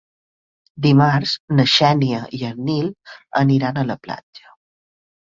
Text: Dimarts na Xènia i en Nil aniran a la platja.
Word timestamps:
Dimarts 0.83 1.33
na 1.59 1.65
Xènia 1.73 2.21
i 2.37 2.39
en 2.47 2.57
Nil 2.69 2.87
aniran 3.41 3.77
a 3.77 3.85
la 3.91 3.99
platja. 4.07 4.55